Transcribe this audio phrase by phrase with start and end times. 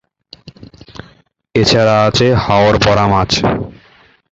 [1.55, 3.31] এছাড়া আছে হাওর ভরা মাছ।